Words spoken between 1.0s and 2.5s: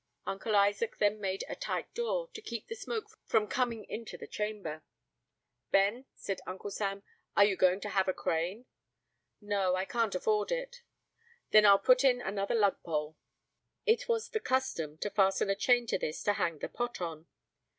made a tight door, to